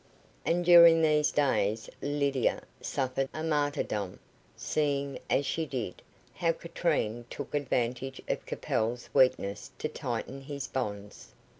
[0.47, 4.19] And during these days Lydia suffered a martyrdom,
[4.57, 6.01] seeing, as she did,
[6.33, 11.35] how Katrine took advantage of Capel's weakness to tighten his bonds.